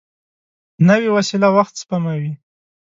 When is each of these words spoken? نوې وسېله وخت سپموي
نوې 0.87 1.09
وسېله 1.15 1.49
وخت 1.57 1.73
سپموي 1.81 2.31